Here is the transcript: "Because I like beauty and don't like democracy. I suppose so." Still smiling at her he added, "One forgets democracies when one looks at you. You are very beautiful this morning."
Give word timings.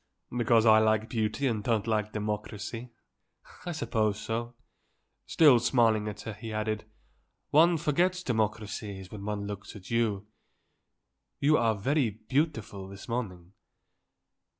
"Because 0.35 0.65
I 0.65 0.79
like 0.79 1.09
beauty 1.09 1.45
and 1.45 1.63
don't 1.63 1.85
like 1.85 2.11
democracy. 2.11 2.89
I 3.67 3.71
suppose 3.71 4.19
so." 4.19 4.55
Still 5.27 5.59
smiling 5.59 6.07
at 6.07 6.21
her 6.21 6.33
he 6.33 6.51
added, 6.51 6.85
"One 7.51 7.77
forgets 7.77 8.23
democracies 8.23 9.11
when 9.11 9.23
one 9.25 9.45
looks 9.45 9.75
at 9.75 9.91
you. 9.91 10.25
You 11.39 11.55
are 11.55 11.75
very 11.75 12.09
beautiful 12.09 12.87
this 12.87 13.07
morning." 13.07 13.53